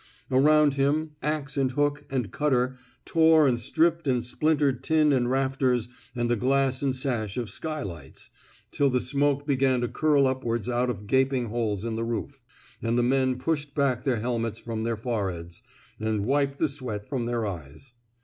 Around 0.31 0.73
him, 0.73 1.11
ax 1.21 1.57
and 1.57 1.69
hook 1.73 2.05
and 2.09 2.31
cutter 2.31 2.75
tore 3.05 3.47
and 3.47 3.59
stripped 3.59 4.07
and 4.07 4.25
splintered 4.25 4.83
tin 4.83 5.13
and 5.13 5.29
rafters 5.29 5.89
and 6.15 6.27
the 6.27 6.35
glass 6.35 6.81
and 6.81 6.95
sash 6.95 7.37
of 7.37 7.51
skylights, 7.51 8.31
till 8.71 8.89
the 8.89 8.99
smoke 8.99 9.45
began 9.45 9.79
to 9.81 9.87
curl 9.87 10.25
upwards 10.25 10.67
out 10.67 10.89
of 10.89 11.05
gaping 11.05 11.49
holes 11.49 11.85
in 11.85 11.97
the 11.97 12.03
roof, 12.03 12.41
and 12.81 12.97
the 12.97 13.03
men 13.03 13.37
pushed 13.37 13.75
back 13.75 14.03
their 14.03 14.19
helmets 14.21 14.57
from 14.59 14.81
their 14.85 14.97
foreheads, 14.97 15.61
and 15.99 16.25
wiped 16.25 16.57
the 16.57 16.67
sweat 16.67 17.07
from 17.07 17.27
their 17.27 17.45
eyes. 17.45 17.93